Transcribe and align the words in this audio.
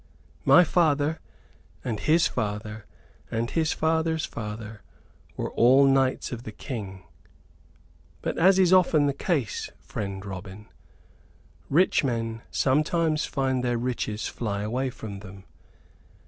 "My 0.45 0.63
father, 0.63 1.19
and 1.85 1.99
his 1.99 2.25
father, 2.25 2.87
and 3.29 3.51
his 3.51 3.71
father's 3.71 4.25
father 4.25 4.81
were 5.37 5.51
all 5.51 5.85
knights 5.85 6.31
of 6.31 6.41
the 6.41 6.51
King; 6.51 7.03
but, 8.23 8.35
as 8.39 8.57
is 8.57 8.73
often 8.73 9.05
the 9.05 9.13
case, 9.13 9.69
friend 9.77 10.25
Robin, 10.25 10.65
rich 11.69 12.03
men 12.03 12.41
sometimes 12.49 13.25
find 13.27 13.63
their 13.63 13.77
riches 13.77 14.25
fly 14.27 14.63
away 14.63 14.89
from 14.89 15.19
them. 15.19 15.43